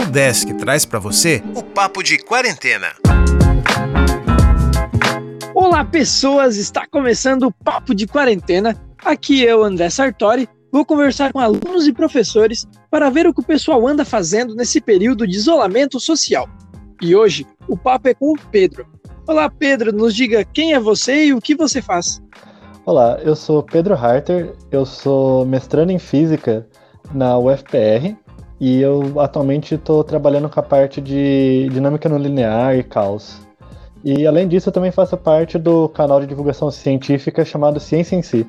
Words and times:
Udesc 0.00 0.54
traz 0.54 0.86
para 0.86 0.98
você 0.98 1.42
o 1.54 1.62
Papo 1.62 2.02
de 2.02 2.16
Quarentena. 2.16 2.94
Olá, 5.54 5.84
pessoas! 5.84 6.56
Está 6.56 6.86
começando 6.86 7.42
o 7.42 7.52
Papo 7.52 7.94
de 7.94 8.06
Quarentena. 8.06 8.74
Aqui 9.04 9.42
eu, 9.42 9.62
André 9.62 9.90
Sartori, 9.90 10.48
vou 10.72 10.86
conversar 10.86 11.34
com 11.34 11.38
alunos 11.38 11.86
e 11.86 11.92
professores 11.92 12.66
para 12.90 13.10
ver 13.10 13.26
o 13.26 13.34
que 13.34 13.40
o 13.40 13.46
pessoal 13.46 13.86
anda 13.86 14.02
fazendo 14.02 14.54
nesse 14.54 14.80
período 14.80 15.26
de 15.26 15.36
isolamento 15.36 16.00
social. 16.00 16.48
E 17.02 17.14
hoje 17.14 17.46
o 17.68 17.76
papo 17.76 18.08
é 18.08 18.14
com 18.14 18.32
o 18.32 18.38
Pedro. 18.50 18.86
Olá, 19.28 19.50
Pedro, 19.50 19.92
nos 19.92 20.14
diga 20.14 20.44
quem 20.44 20.72
é 20.72 20.80
você 20.80 21.26
e 21.26 21.34
o 21.34 21.42
que 21.42 21.54
você 21.54 21.82
faz. 21.82 22.22
Olá, 22.86 23.20
eu 23.22 23.36
sou 23.36 23.62
Pedro 23.62 23.94
Harter, 23.94 24.54
eu 24.72 24.86
sou 24.86 25.44
mestrando 25.44 25.92
em 25.92 25.98
Física 25.98 26.66
na 27.12 27.38
UFPR 27.38 28.16
e 28.60 28.80
eu 28.80 29.18
atualmente 29.18 29.74
estou 29.74 30.04
trabalhando 30.04 30.48
com 30.50 30.60
a 30.60 30.62
parte 30.62 31.00
de 31.00 31.68
dinâmica 31.72 32.08
não 32.08 32.18
linear 32.18 32.76
e 32.76 32.82
caos. 32.82 33.40
E 34.04 34.26
além 34.26 34.46
disso, 34.46 34.68
eu 34.68 34.72
também 34.72 34.92
faço 34.92 35.16
parte 35.16 35.58
do 35.58 35.88
canal 35.88 36.20
de 36.20 36.26
divulgação 36.26 36.70
científica 36.70 37.44
chamado 37.44 37.80
Ciência 37.80 38.16
em 38.16 38.22
Si. 38.22 38.46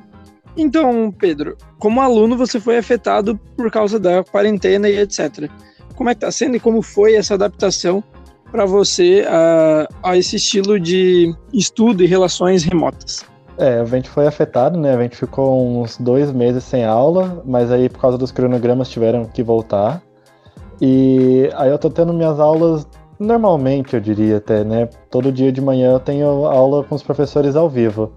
Então, 0.56 1.10
Pedro, 1.10 1.56
como 1.78 2.00
aluno 2.00 2.36
você 2.36 2.60
foi 2.60 2.76
afetado 2.76 3.38
por 3.56 3.70
causa 3.70 3.98
da 3.98 4.22
quarentena 4.22 4.88
e 4.88 4.98
etc. 4.98 5.50
Como 5.94 6.10
é 6.10 6.14
que 6.14 6.18
está 6.18 6.30
sendo 6.30 6.56
e 6.56 6.60
como 6.60 6.82
foi 6.82 7.14
essa 7.14 7.34
adaptação 7.34 8.04
para 8.50 8.66
você 8.66 9.24
a, 9.26 9.88
a 10.02 10.16
esse 10.16 10.36
estilo 10.36 10.78
de 10.78 11.34
estudo 11.54 12.02
e 12.02 12.06
relações 12.06 12.64
remotas? 12.64 13.24
É, 13.62 13.78
a 13.78 13.84
gente 13.84 14.10
foi 14.10 14.26
afetado, 14.26 14.76
né? 14.76 14.92
A 14.92 15.00
gente 15.00 15.16
ficou 15.16 15.80
uns 15.80 15.96
dois 15.96 16.32
meses 16.32 16.64
sem 16.64 16.84
aula, 16.84 17.40
mas 17.46 17.70
aí 17.70 17.88
por 17.88 18.00
causa 18.00 18.18
dos 18.18 18.32
cronogramas 18.32 18.88
tiveram 18.88 19.24
que 19.24 19.40
voltar. 19.40 20.02
E 20.80 21.48
aí 21.54 21.70
eu 21.70 21.78
tô 21.78 21.88
tendo 21.88 22.12
minhas 22.12 22.40
aulas 22.40 22.84
normalmente, 23.20 23.94
eu 23.94 24.00
diria 24.00 24.38
até, 24.38 24.64
né? 24.64 24.88
Todo 25.08 25.30
dia 25.30 25.52
de 25.52 25.60
manhã 25.60 25.92
eu 25.92 26.00
tenho 26.00 26.26
aula 26.44 26.82
com 26.82 26.96
os 26.96 27.04
professores 27.04 27.54
ao 27.54 27.70
vivo. 27.70 28.10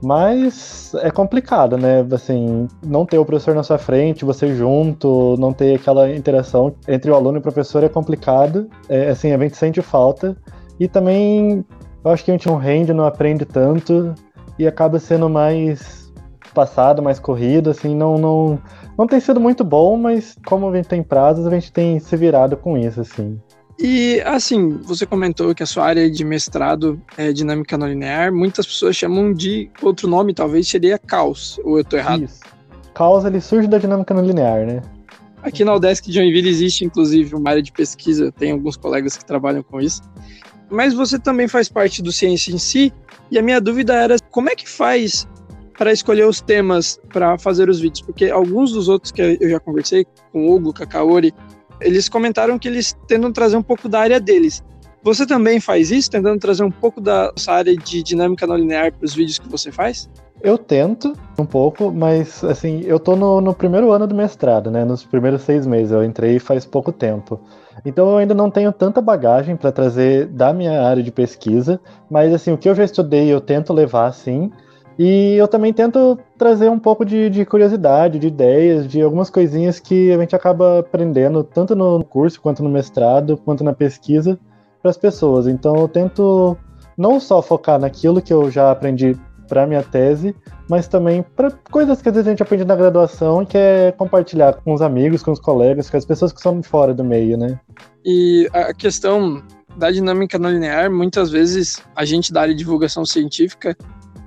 Mas 0.00 0.94
é 1.02 1.10
complicado, 1.10 1.76
né? 1.76 2.06
Assim, 2.12 2.68
não 2.80 3.04
ter 3.04 3.18
o 3.18 3.24
professor 3.24 3.56
na 3.56 3.64
sua 3.64 3.78
frente, 3.78 4.24
você 4.24 4.54
junto, 4.54 5.34
não 5.36 5.52
ter 5.52 5.74
aquela 5.74 6.08
interação 6.14 6.72
entre 6.86 7.10
o 7.10 7.14
aluno 7.16 7.38
e 7.38 7.40
o 7.40 7.42
professor 7.42 7.82
é 7.82 7.88
complicado. 7.88 8.68
É, 8.88 9.08
assim, 9.08 9.32
a 9.32 9.38
gente 9.38 9.56
sente 9.56 9.82
falta. 9.82 10.36
E 10.78 10.86
também 10.86 11.64
eu 12.04 12.10
acho 12.12 12.24
que 12.24 12.30
a 12.30 12.34
gente 12.34 12.46
não 12.46 12.56
rende, 12.56 12.94
não 12.94 13.04
aprende 13.04 13.44
tanto 13.44 14.14
e 14.58 14.66
acaba 14.66 14.98
sendo 14.98 15.28
mais 15.28 16.12
passado, 16.54 17.02
mais 17.02 17.18
corrido, 17.18 17.70
assim, 17.70 17.94
não, 17.94 18.16
não, 18.16 18.58
não 18.96 19.06
tem 19.06 19.20
sido 19.20 19.38
muito 19.38 19.62
bom, 19.62 19.96
mas 19.96 20.36
como 20.46 20.68
a 20.68 20.76
gente 20.76 20.88
tem 20.88 21.02
prazos, 21.02 21.46
a 21.46 21.50
gente 21.50 21.70
tem 21.70 22.00
se 22.00 22.16
virado 22.16 22.56
com 22.56 22.78
isso, 22.78 23.00
assim. 23.00 23.38
E 23.78 24.22
assim, 24.22 24.70
você 24.70 25.04
comentou 25.04 25.54
que 25.54 25.62
a 25.62 25.66
sua 25.66 25.84
área 25.84 26.10
de 26.10 26.24
mestrado 26.24 27.00
é 27.18 27.30
dinâmica 27.30 27.76
não 27.76 27.86
linear, 27.86 28.32
muitas 28.32 28.66
pessoas 28.66 28.96
chamam 28.96 29.34
de 29.34 29.70
outro 29.82 30.08
nome, 30.08 30.32
talvez 30.32 30.66
seria 30.66 30.98
caos, 30.98 31.60
ou 31.62 31.76
eu 31.76 31.84
tô 31.84 31.96
errado? 31.96 32.24
Isso. 32.24 32.40
Caos 32.94 33.26
ele 33.26 33.40
surge 33.40 33.68
da 33.68 33.76
dinâmica 33.76 34.14
não 34.14 34.24
linear, 34.24 34.64
né? 34.66 34.80
Aqui 35.42 35.62
na 35.62 35.74
Udesc 35.74 36.06
de 36.06 36.14
Joinville 36.14 36.48
existe 36.48 36.86
inclusive 36.86 37.34
uma 37.34 37.50
área 37.50 37.62
de 37.62 37.70
pesquisa, 37.70 38.32
tem 38.32 38.52
alguns 38.52 38.76
colegas 38.78 39.16
que 39.18 39.24
trabalham 39.26 39.62
com 39.62 39.78
isso. 39.78 40.00
Mas 40.70 40.94
você 40.94 41.18
também 41.18 41.46
faz 41.48 41.68
parte 41.68 42.02
do 42.02 42.10
Ciência 42.12 42.52
em 42.52 42.58
Si, 42.58 42.92
e 43.30 43.38
a 43.38 43.42
minha 43.42 43.60
dúvida 43.60 43.94
era 43.94 44.16
como 44.30 44.50
é 44.50 44.54
que 44.54 44.68
faz 44.68 45.26
para 45.76 45.92
escolher 45.92 46.26
os 46.26 46.40
temas 46.40 46.98
para 47.12 47.38
fazer 47.38 47.68
os 47.68 47.80
vídeos? 47.80 48.02
Porque 48.02 48.30
alguns 48.30 48.72
dos 48.72 48.88
outros 48.88 49.12
que 49.12 49.38
eu 49.40 49.50
já 49.50 49.60
conversei, 49.60 50.06
com 50.32 50.46
o 50.46 50.54
Hugo, 50.54 50.72
Kakaori, 50.72 51.32
eles 51.80 52.08
comentaram 52.08 52.58
que 52.58 52.68
eles 52.68 52.96
tentam 53.06 53.32
trazer 53.32 53.56
um 53.56 53.62
pouco 53.62 53.88
da 53.88 54.00
área 54.00 54.18
deles. 54.18 54.64
Você 55.06 55.24
também 55.24 55.60
faz 55.60 55.92
isso, 55.92 56.10
tentando 56.10 56.40
trazer 56.40 56.64
um 56.64 56.70
pouco 56.70 57.00
da 57.00 57.32
sua 57.36 57.54
área 57.54 57.76
de 57.76 58.02
dinâmica 58.02 58.44
não 58.44 58.56
linear 58.56 58.90
para 58.92 59.04
os 59.04 59.14
vídeos 59.14 59.38
que 59.38 59.48
você 59.48 59.70
faz? 59.70 60.10
Eu 60.42 60.58
tento 60.58 61.12
um 61.38 61.46
pouco, 61.46 61.92
mas 61.92 62.42
assim, 62.42 62.82
eu 62.84 62.98
tô 62.98 63.14
no, 63.14 63.40
no, 63.40 63.54
primeiro 63.54 63.92
ano 63.92 64.04
do 64.08 64.16
mestrado, 64.16 64.68
né? 64.68 64.84
Nos 64.84 65.04
primeiros 65.04 65.42
seis 65.42 65.64
meses. 65.64 65.92
Eu 65.92 66.02
entrei 66.02 66.40
faz 66.40 66.66
pouco 66.66 66.90
tempo. 66.90 67.38
Então 67.84 68.10
eu 68.10 68.16
ainda 68.16 68.34
não 68.34 68.50
tenho 68.50 68.72
tanta 68.72 69.00
bagagem 69.00 69.54
para 69.54 69.70
trazer 69.70 70.26
da 70.26 70.52
minha 70.52 70.82
área 70.82 71.04
de 71.04 71.12
pesquisa, 71.12 71.80
mas 72.10 72.34
assim, 72.34 72.50
o 72.50 72.58
que 72.58 72.68
eu 72.68 72.74
já 72.74 72.82
estudei 72.82 73.32
eu 73.32 73.40
tento 73.40 73.72
levar 73.72 74.10
sim. 74.12 74.50
E 74.98 75.36
eu 75.36 75.46
também 75.46 75.72
tento 75.72 76.18
trazer 76.36 76.68
um 76.68 76.80
pouco 76.80 77.04
de, 77.04 77.30
de, 77.30 77.44
curiosidade, 77.44 78.18
de 78.18 78.26
ideias, 78.26 78.88
de 78.88 79.00
algumas 79.00 79.30
coisinhas 79.30 79.78
que 79.78 80.10
a 80.10 80.18
gente 80.18 80.34
acaba 80.34 80.80
aprendendo, 80.80 81.44
tanto 81.44 81.76
no 81.76 82.02
curso, 82.02 82.40
quanto 82.40 82.60
no 82.60 82.68
mestrado, 82.68 83.36
quanto 83.36 83.62
na 83.62 83.72
pesquisa, 83.72 84.36
para 84.86 84.90
as 84.90 84.96
pessoas. 84.96 85.46
Então 85.48 85.74
eu 85.76 85.88
tento 85.88 86.56
não 86.96 87.18
só 87.18 87.42
focar 87.42 87.78
naquilo 87.78 88.22
que 88.22 88.32
eu 88.32 88.50
já 88.50 88.70
aprendi 88.70 89.16
para 89.48 89.66
minha 89.66 89.82
tese, 89.82 90.34
mas 90.68 90.88
também 90.88 91.24
para 91.34 91.50
coisas 91.70 92.00
que 92.00 92.08
às 92.08 92.14
vezes 92.14 92.26
a 92.26 92.30
gente 92.30 92.42
aprende 92.42 92.64
na 92.64 92.74
graduação 92.74 93.42
e 93.42 93.46
quer 93.46 93.92
compartilhar 93.92 94.54
com 94.54 94.72
os 94.72 94.82
amigos, 94.82 95.22
com 95.22 95.30
os 95.30 95.40
colegas, 95.40 95.90
com 95.90 95.96
as 95.96 96.04
pessoas 96.04 96.32
que 96.32 96.40
são 96.40 96.62
fora 96.62 96.92
do 96.94 97.04
meio, 97.04 97.36
né? 97.36 97.58
E 98.04 98.48
a 98.52 98.72
questão 98.72 99.42
da 99.76 99.90
dinâmica 99.90 100.38
não 100.38 100.50
linear, 100.50 100.90
muitas 100.90 101.30
vezes 101.30 101.82
a 101.94 102.04
gente 102.04 102.32
da 102.32 102.42
área 102.42 102.54
de 102.54 102.58
divulgação 102.58 103.04
científica, 103.04 103.76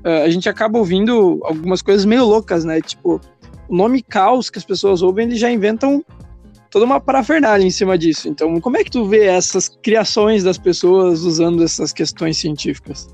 eh, 0.03 0.23
a 0.23 0.29
gente 0.29 0.47
acaba 0.47 0.77
ouvindo 0.77 1.39
algumas 1.43 1.81
coisas 1.81 2.05
meio 2.05 2.25
loucas, 2.25 2.63
né? 2.63 2.79
Tipo, 2.81 3.19
o 3.67 3.75
nome 3.75 4.01
caos 4.01 4.49
que 4.49 4.57
as 4.57 4.65
pessoas 4.65 5.01
ouvem, 5.01 5.25
eles 5.25 5.39
já 5.39 5.51
inventam 5.51 6.03
toda 6.69 6.85
uma 6.85 6.99
parafernália 6.99 7.65
em 7.65 7.71
cima 7.71 7.97
disso. 7.97 8.27
Então, 8.27 8.59
como 8.59 8.77
é 8.77 8.83
que 8.83 8.91
tu 8.91 9.05
vê 9.05 9.25
essas 9.25 9.67
criações 9.67 10.43
das 10.43 10.57
pessoas 10.57 11.21
usando 11.21 11.63
essas 11.63 11.91
questões 11.91 12.37
científicas? 12.37 13.07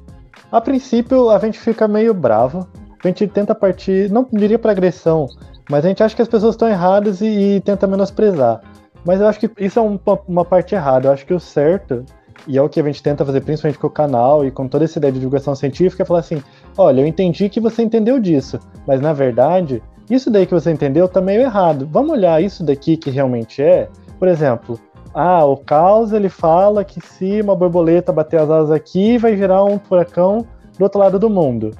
A 0.52 0.62
princípio, 0.62 1.30
a 1.30 1.40
gente 1.40 1.60
fica 1.60 1.88
meio 1.88 2.14
bravo. 2.14 2.68
A 3.04 3.08
gente 3.08 3.28
tenta 3.28 3.54
partir, 3.54 4.10
não 4.10 4.28
diria 4.32 4.58
para 4.58 4.72
agressão, 4.72 5.28
mas 5.70 5.86
a 5.86 5.88
gente 5.88 6.02
acha 6.02 6.16
que 6.16 6.22
as 6.22 6.28
pessoas 6.28 6.56
estão 6.56 6.68
erradas 6.68 7.22
e, 7.22 7.26
e, 7.58 7.62
tenta 7.62 7.86
menosprezar. 7.86 8.62
Mas 9.06 9.22
eu 9.22 9.28
acho 9.28 9.40
que 9.40 9.50
isso 9.60 9.78
é 9.78 9.82
uma, 9.82 10.00
uma 10.28 10.46
parte 10.46 10.74
errada. 10.74 11.08
Eu 11.08 11.14
acho 11.14 11.26
que 11.26 11.34
o 11.34 11.40
certo, 11.40 12.04
e 12.48 12.58
é 12.58 12.62
o 12.62 12.68
que 12.68 12.80
a 12.80 12.84
gente 12.84 13.04
tenta 13.04 13.24
fazer 13.24 13.42
principalmente 13.42 13.78
com 13.78 13.88
o 13.88 13.92
canal 13.92 14.46
e 14.46 14.50
com 14.50 14.68
toda 14.68 14.86
essa 14.86 14.98
ideia 14.98 15.12
de 15.12 15.20
divulgação 15.20 15.54
científica, 15.56 16.02
é 16.02 16.06
falar 16.06 16.22
assim: 16.22 16.42
olha, 16.78 17.02
eu 17.02 17.06
entendi 17.06 17.48
que 17.48 17.60
você 17.60 17.84
entendeu 17.84 18.20
disso, 18.20 18.60
mas 18.88 19.00
na 19.00 19.14
verdade, 19.14 19.84
isso 20.10 20.30
daí 20.30 20.46
que 20.46 20.54
você 20.54 20.72
entendeu 20.72 21.08
tá 21.08 21.22
meio 21.22 21.42
errado. 21.42 21.88
Vamos 21.92 22.12
olhar 22.12 22.42
isso 22.42 22.64
daqui 22.64 22.96
que 22.98 23.10
realmente 23.10 23.62
é? 23.62 23.90
Por 24.20 24.28
exemplo, 24.28 24.80
ah, 25.14 25.46
o 25.46 25.58
caos 25.58 26.12
ele 26.14 26.30
fala 26.30 26.84
que 26.84 27.00
se 27.00 27.42
uma 27.42 27.56
borboleta 27.56 28.12
bater 28.12 28.40
as 28.40 28.50
asas 28.50 28.72
aqui, 28.72 29.18
vai 29.18 29.36
gerar 29.36 29.64
um 29.64 29.80
furacão 29.80 30.46
do 30.78 30.84
outro 30.84 31.00
lado 31.00 31.18
do 31.18 31.30
mundo. 31.30 31.72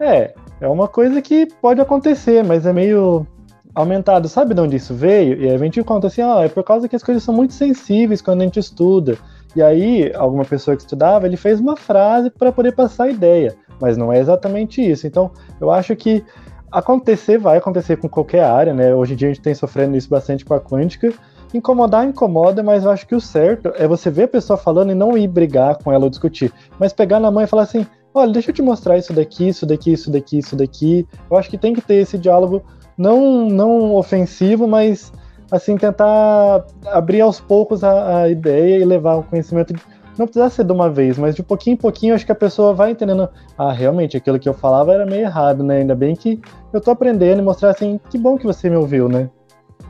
É, 0.00 0.34
é 0.60 0.68
uma 0.68 0.88
coisa 0.88 1.20
que 1.20 1.46
pode 1.60 1.80
acontecer, 1.80 2.42
mas 2.42 2.66
é 2.66 2.72
meio 2.72 3.26
aumentado. 3.74 4.28
Sabe 4.28 4.54
de 4.54 4.60
onde 4.60 4.76
isso 4.76 4.94
veio? 4.94 5.40
E 5.40 5.50
a 5.50 5.58
gente 5.58 5.82
conta 5.84 6.06
assim, 6.06 6.22
ah, 6.22 6.44
é 6.44 6.48
por 6.48 6.64
causa 6.64 6.88
que 6.88 6.96
as 6.96 7.02
coisas 7.02 7.22
são 7.22 7.34
muito 7.34 7.52
sensíveis 7.52 8.22
quando 8.22 8.40
a 8.40 8.44
gente 8.44 8.58
estuda. 8.58 9.18
E 9.54 9.62
aí, 9.62 10.12
alguma 10.14 10.44
pessoa 10.44 10.76
que 10.76 10.82
estudava, 10.82 11.26
ele 11.26 11.36
fez 11.36 11.60
uma 11.60 11.76
frase 11.76 12.30
para 12.30 12.52
poder 12.52 12.72
passar 12.72 13.04
a 13.04 13.10
ideia, 13.10 13.54
mas 13.80 13.96
não 13.96 14.12
é 14.12 14.18
exatamente 14.18 14.80
isso. 14.80 15.06
Então, 15.06 15.30
eu 15.60 15.70
acho 15.70 15.94
que 15.96 16.24
acontecer 16.70 17.38
vai 17.38 17.58
acontecer 17.58 17.96
com 17.96 18.08
qualquer 18.08 18.44
área, 18.44 18.74
né? 18.74 18.94
Hoje 18.94 19.14
em 19.14 19.16
dia 19.16 19.28
a 19.28 19.32
gente 19.32 19.42
tem 19.42 19.54
sofrendo 19.54 19.96
isso 19.96 20.08
bastante 20.08 20.44
com 20.44 20.54
a 20.54 20.60
quântica, 20.60 21.12
Incomodar 21.54 22.04
incomoda, 22.04 22.62
mas 22.62 22.84
eu 22.84 22.90
acho 22.90 23.06
que 23.06 23.14
o 23.14 23.20
certo 23.20 23.72
é 23.76 23.86
você 23.86 24.10
ver 24.10 24.24
a 24.24 24.28
pessoa 24.28 24.56
falando 24.56 24.90
e 24.90 24.94
não 24.94 25.16
ir 25.16 25.28
brigar 25.28 25.76
com 25.76 25.92
ela 25.92 26.04
ou 26.04 26.10
discutir, 26.10 26.52
mas 26.78 26.92
pegar 26.92 27.20
na 27.20 27.30
mão 27.30 27.42
e 27.42 27.46
falar 27.46 27.62
assim: 27.62 27.86
olha, 28.12 28.32
deixa 28.32 28.50
eu 28.50 28.54
te 28.54 28.62
mostrar 28.62 28.98
isso 28.98 29.12
daqui, 29.12 29.48
isso 29.48 29.64
daqui, 29.64 29.92
isso 29.92 30.10
daqui, 30.10 30.38
isso 30.38 30.56
daqui. 30.56 31.06
Eu 31.30 31.36
acho 31.36 31.48
que 31.48 31.56
tem 31.56 31.72
que 31.72 31.80
ter 31.80 31.96
esse 31.96 32.18
diálogo 32.18 32.62
não, 32.98 33.48
não 33.48 33.94
ofensivo, 33.94 34.66
mas 34.66 35.12
assim, 35.50 35.76
tentar 35.76 36.66
abrir 36.86 37.20
aos 37.20 37.38
poucos 37.38 37.84
a, 37.84 38.22
a 38.22 38.28
ideia 38.28 38.78
e 38.78 38.84
levar 38.84 39.14
o 39.14 39.22
conhecimento. 39.22 39.72
De, 39.72 39.80
não 40.18 40.26
precisa 40.26 40.50
ser 40.50 40.64
de 40.64 40.72
uma 40.72 40.90
vez, 40.90 41.18
mas 41.18 41.34
de 41.34 41.42
pouquinho 41.42 41.74
em 41.74 41.76
pouquinho 41.76 42.14
acho 42.14 42.24
que 42.24 42.32
a 42.32 42.36
pessoa 42.36 42.72
vai 42.74 42.90
entendendo. 42.90 43.28
Ah, 43.56 43.72
realmente, 43.72 44.16
aquilo 44.16 44.38
que 44.38 44.48
eu 44.48 44.54
falava 44.54 44.92
era 44.92 45.06
meio 45.06 45.22
errado, 45.22 45.62
né? 45.62 45.78
Ainda 45.78 45.94
bem 45.94 46.14
que 46.14 46.40
eu 46.72 46.80
tô 46.80 46.90
aprendendo 46.90 47.40
e 47.40 47.42
mostrar 47.42 47.70
assim, 47.70 48.00
que 48.10 48.18
bom 48.18 48.36
que 48.36 48.44
você 48.44 48.68
me 48.70 48.76
ouviu, 48.76 49.08
né? 49.08 49.30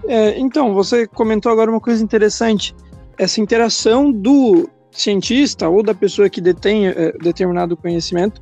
É, 0.07 0.39
então, 0.39 0.75
você 0.75 1.07
comentou 1.07 1.51
agora 1.51 1.71
uma 1.71 1.81
coisa 1.81 2.03
interessante. 2.03 2.75
Essa 3.19 3.41
interação 3.41 4.13
do 4.13 4.69
cientista 4.91 5.69
ou 5.69 5.83
da 5.83 5.95
pessoa 5.95 6.29
que 6.29 6.41
detém 6.41 6.89
é, 6.89 7.13
determinado 7.13 7.77
conhecimento 7.77 8.41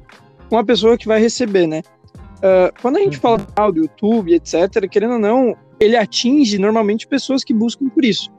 com 0.48 0.58
a 0.58 0.64
pessoa 0.64 0.96
que 0.96 1.06
vai 1.06 1.20
receber, 1.20 1.66
né? 1.66 1.82
Uh, 2.38 2.70
quando 2.82 2.96
a 2.96 3.00
gente 3.00 3.16
fala 3.16 3.38
do 3.72 3.78
YouTube, 3.78 4.34
etc., 4.34 4.88
querendo 4.90 5.14
ou 5.14 5.19
não, 5.19 5.56
ele 5.81 5.96
atinge 5.96 6.58
normalmente 6.58 7.06
pessoas 7.06 7.42
que 7.42 7.54
buscam 7.54 7.88
por 7.88 8.04
isso. 8.04 8.31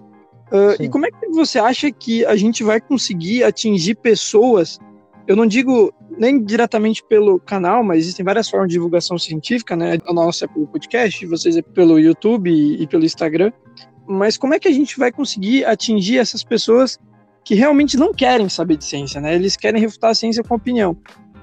Uh, 0.52 0.82
e 0.82 0.88
como 0.90 1.06
é 1.08 1.12
que 1.12 1.28
você 1.30 1.58
acha 1.58 1.92
que 1.92 2.26
a 2.26 2.36
gente 2.36 2.64
vai 2.64 2.80
conseguir 2.80 3.44
atingir 3.44 3.96
pessoas 3.96 4.80
eu 5.28 5.36
não 5.36 5.46
digo 5.46 5.94
nem 6.18 6.44
diretamente 6.44 7.04
pelo 7.04 7.40
canal, 7.40 7.84
mas 7.84 8.00
existem 8.00 8.24
várias 8.24 8.50
formas 8.50 8.70
de 8.70 8.74
divulgação 8.74 9.18
científica, 9.18 9.76
né? 9.76 9.98
A 10.08 10.14
nossa 10.14 10.46
é 10.46 10.48
pelo 10.48 10.68
podcast, 10.68 11.26
vocês 11.26 11.58
é 11.58 11.62
pelo 11.62 12.00
YouTube 12.00 12.50
e, 12.50 12.86
pelo 12.88 13.04
Instagram. 13.04 13.52
mas 14.08 14.38
como 14.38 14.54
é 14.54 14.60
que 14.60 14.68
a 14.68 14.72
gente 14.72 14.98
vai 14.98 15.12
conseguir 15.12 15.66
atingir 15.66 16.20
essas 16.20 16.44
pessoas 16.44 17.00
que 17.44 17.56
realmente 17.56 17.98
não 17.98 18.14
querem 18.14 18.48
saber 18.48 18.78
de 18.78 18.86
ciência, 18.86 19.20
né? 19.20 19.34
Eles 19.36 19.56
querem 19.56 19.82
refutar 19.82 20.12
a 20.12 20.16
ciência 20.16 20.44
com 20.44 20.56
opinião. 20.56 20.96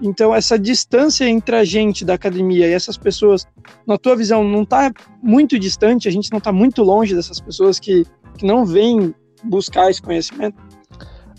Então, 0.02 0.34
essa 0.34 0.58
distância 0.58 1.28
entre 1.28 1.54
a 1.54 1.64
gente 1.64 2.04
da 2.04 2.14
academia 2.14 2.66
e 2.66 2.72
essas 2.72 2.98
pessoas, 2.98 3.46
na 3.86 3.96
tua 3.96 4.16
visão, 4.16 4.42
não 4.42 4.64
está 4.64 4.92
muito 5.22 5.56
distante? 5.56 6.08
A 6.08 6.10
gente 6.10 6.28
não 6.32 6.38
está 6.38 6.50
muito 6.50 6.82
longe 6.82 7.14
dessas 7.14 7.38
pessoas 7.38 7.78
que, 7.78 8.04
que 8.36 8.44
não 8.44 8.66
vêm 8.66 9.14
buscar 9.44 9.88
esse 9.88 10.02
conhecimento? 10.02 10.60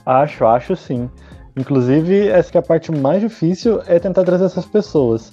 Acho, 0.06 0.46
acho 0.46 0.78
sim. 0.78 1.10
Inclusive, 1.58 2.30
essa 2.30 2.58
é 2.58 2.60
a 2.60 2.62
parte 2.62 2.90
mais 2.90 3.22
difícil 3.22 3.82
é 3.86 4.00
tentar 4.00 4.24
trazer 4.24 4.46
essas 4.46 4.66
pessoas. 4.66 5.32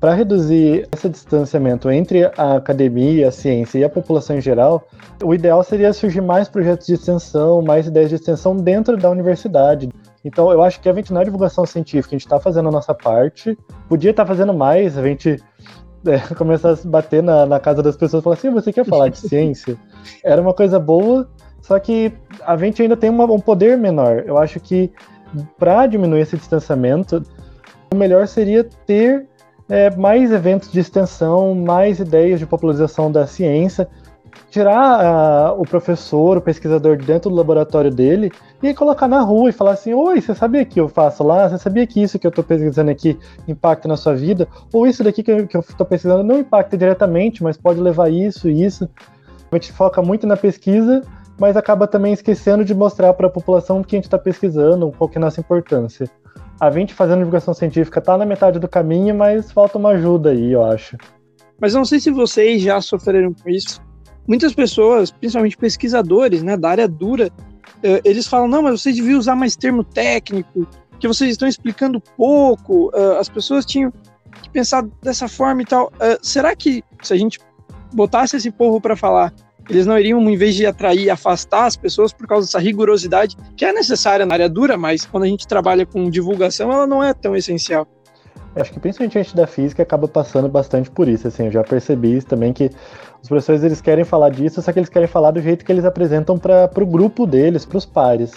Para 0.00 0.14
reduzir 0.14 0.88
esse 0.90 1.10
distanciamento 1.10 1.90
entre 1.90 2.24
a 2.24 2.56
academia, 2.56 3.28
a 3.28 3.30
ciência 3.30 3.78
e 3.78 3.84
a 3.84 3.88
população 3.88 4.38
em 4.38 4.40
geral, 4.40 4.88
o 5.22 5.34
ideal 5.34 5.62
seria 5.62 5.92
surgir 5.92 6.22
mais 6.22 6.48
projetos 6.48 6.86
de 6.86 6.94
extensão, 6.94 7.60
mais 7.60 7.86
ideias 7.86 8.08
de 8.08 8.14
extensão 8.14 8.56
dentro 8.56 8.96
da 8.96 9.10
universidade. 9.10 9.90
Então, 10.24 10.50
eu 10.50 10.62
acho 10.62 10.80
que 10.80 10.88
a 10.88 10.94
gente, 10.94 11.12
na 11.12 11.22
divulgação 11.22 11.66
científica, 11.66 12.14
a 12.14 12.18
gente 12.18 12.26
está 12.26 12.40
fazendo 12.40 12.70
a 12.70 12.72
nossa 12.72 12.94
parte, 12.94 13.58
podia 13.90 14.10
estar 14.10 14.24
tá 14.24 14.28
fazendo 14.28 14.54
mais, 14.54 14.96
a 14.96 15.02
gente 15.02 15.36
é, 16.06 16.18
começar 16.34 16.72
a 16.72 16.76
bater 16.88 17.22
na, 17.22 17.44
na, 17.44 17.60
casa 17.60 17.82
das 17.82 17.94
pessoas 17.94 18.22
e 18.22 18.24
falar 18.24 18.36
assim: 18.36 18.50
você 18.50 18.72
quer 18.72 18.86
falar 18.86 19.10
de 19.10 19.18
ciência? 19.18 19.76
Era 20.24 20.40
uma 20.40 20.54
coisa 20.54 20.78
boa, 20.78 21.28
só 21.60 21.78
que 21.78 22.10
a 22.46 22.56
gente 22.56 22.80
ainda 22.80 22.96
tem 22.96 23.10
uma, 23.10 23.24
um 23.24 23.40
poder 23.40 23.76
menor. 23.76 24.24
Eu 24.26 24.38
acho 24.38 24.60
que 24.60 24.90
para 25.58 25.86
diminuir 25.86 26.20
esse 26.20 26.38
distanciamento, 26.38 27.22
o 27.92 27.96
melhor 27.96 28.26
seria 28.26 28.64
ter 28.86 29.28
é, 29.70 29.88
mais 29.96 30.32
eventos 30.32 30.70
de 30.70 30.80
extensão, 30.80 31.54
mais 31.54 32.00
ideias 32.00 32.40
de 32.40 32.46
popularização 32.46 33.10
da 33.10 33.24
ciência, 33.24 33.88
tirar 34.50 35.54
uh, 35.54 35.60
o 35.60 35.64
professor, 35.64 36.36
o 36.36 36.40
pesquisador 36.40 36.96
dentro 36.96 37.30
do 37.30 37.36
laboratório 37.36 37.90
dele 37.90 38.32
e 38.60 38.74
colocar 38.74 39.06
na 39.06 39.20
rua 39.20 39.48
e 39.48 39.52
falar 39.52 39.72
assim: 39.72 39.94
Oi, 39.94 40.20
você 40.20 40.34
sabia 40.34 40.64
que 40.64 40.80
eu 40.80 40.88
faço 40.88 41.22
lá? 41.22 41.48
Você 41.48 41.56
sabia 41.58 41.86
que 41.86 42.02
isso 42.02 42.18
que 42.18 42.26
eu 42.26 42.30
estou 42.30 42.42
pesquisando 42.42 42.90
aqui 42.90 43.16
impacta 43.46 43.86
na 43.86 43.96
sua 43.96 44.14
vida? 44.14 44.48
Ou 44.72 44.88
isso 44.88 45.04
daqui 45.04 45.22
que 45.22 45.30
eu 45.30 45.60
estou 45.60 45.86
pesquisando 45.86 46.24
não 46.24 46.40
impacta 46.40 46.76
diretamente, 46.76 47.42
mas 47.42 47.56
pode 47.56 47.80
levar 47.80 48.10
isso 48.10 48.48
e 48.48 48.64
isso. 48.64 48.90
A 49.52 49.54
gente 49.54 49.72
foca 49.72 50.02
muito 50.02 50.26
na 50.26 50.36
pesquisa, 50.36 51.02
mas 51.38 51.56
acaba 51.56 51.86
também 51.86 52.12
esquecendo 52.12 52.64
de 52.64 52.74
mostrar 52.74 53.14
para 53.14 53.28
a 53.28 53.30
população 53.30 53.80
o 53.80 53.84
que 53.84 53.94
a 53.94 53.98
gente 53.98 54.06
está 54.06 54.18
pesquisando, 54.18 54.92
qual 54.98 55.08
que 55.08 55.16
é 55.16 55.20
a 55.20 55.24
nossa 55.24 55.40
importância 55.40 56.10
a 56.60 56.70
gente 56.70 56.92
fazendo 56.92 57.18
divulgação 57.18 57.54
científica 57.54 58.00
tá 58.00 58.18
na 58.18 58.26
metade 58.26 58.58
do 58.58 58.68
caminho, 58.68 59.14
mas 59.14 59.50
falta 59.50 59.78
uma 59.78 59.90
ajuda 59.90 60.30
aí, 60.30 60.52
eu 60.52 60.62
acho. 60.62 60.96
Mas 61.58 61.72
não 61.72 61.84
sei 61.86 61.98
se 61.98 62.10
vocês 62.10 62.60
já 62.60 62.80
sofreram 62.82 63.32
com 63.32 63.48
isso. 63.48 63.80
Muitas 64.28 64.52
pessoas, 64.52 65.10
principalmente 65.10 65.56
pesquisadores, 65.56 66.42
né, 66.42 66.56
da 66.56 66.68
área 66.68 66.86
dura, 66.86 67.30
eh, 67.82 68.00
eles 68.04 68.26
falam: 68.26 68.46
não, 68.46 68.62
mas 68.62 68.80
vocês 68.80 68.94
deviam 68.94 69.18
usar 69.18 69.34
mais 69.34 69.56
termo 69.56 69.82
técnico, 69.82 70.66
que 70.98 71.08
vocês 71.08 71.30
estão 71.30 71.48
explicando 71.48 72.00
pouco, 72.16 72.90
eh, 72.94 73.18
as 73.18 73.28
pessoas 73.28 73.64
tinham 73.64 73.90
que 74.42 74.50
pensar 74.50 74.86
dessa 75.02 75.28
forma 75.28 75.62
e 75.62 75.64
tal. 75.64 75.90
Eh, 75.98 76.18
será 76.22 76.54
que 76.54 76.84
se 77.02 77.14
a 77.14 77.16
gente 77.16 77.40
botasse 77.92 78.36
esse 78.36 78.50
povo 78.50 78.80
para 78.80 78.94
falar 78.94 79.32
eles 79.70 79.86
não 79.86 79.98
iriam, 79.98 80.20
em 80.28 80.36
vez 80.36 80.54
de 80.54 80.66
atrair, 80.66 81.08
afastar 81.10 81.66
as 81.66 81.76
pessoas 81.76 82.12
por 82.12 82.26
causa 82.26 82.46
dessa 82.46 82.58
rigorosidade 82.58 83.36
que 83.56 83.64
é 83.64 83.72
necessária 83.72 84.26
na 84.26 84.34
área 84.34 84.48
dura, 84.48 84.76
mas 84.76 85.06
quando 85.06 85.22
a 85.22 85.26
gente 85.26 85.46
trabalha 85.46 85.86
com 85.86 86.10
divulgação, 86.10 86.72
ela 86.72 86.86
não 86.86 87.02
é 87.02 87.14
tão 87.14 87.36
essencial. 87.36 87.86
Acho 88.56 88.72
que 88.72 88.80
principalmente 88.80 89.16
a 89.16 89.22
gente 89.22 89.36
da 89.36 89.46
física 89.46 89.82
acaba 89.82 90.08
passando 90.08 90.48
bastante 90.48 90.90
por 90.90 91.08
isso, 91.08 91.28
assim, 91.28 91.46
eu 91.46 91.52
já 91.52 91.62
percebi 91.62 92.16
isso 92.16 92.26
também 92.26 92.52
que 92.52 92.68
os 93.22 93.28
professores 93.28 93.62
eles 93.62 93.80
querem 93.80 94.04
falar 94.04 94.30
disso, 94.30 94.60
só 94.60 94.72
que 94.72 94.78
eles 94.80 94.88
querem 94.88 95.06
falar 95.06 95.30
do 95.30 95.40
jeito 95.40 95.64
que 95.64 95.70
eles 95.70 95.84
apresentam 95.84 96.36
para 96.36 96.68
o 96.76 96.86
grupo 96.86 97.26
deles, 97.26 97.64
para 97.64 97.78
os 97.78 97.86
pares. 97.86 98.32